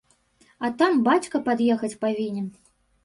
[0.67, 2.49] А там бацька пад'ехаць павінен.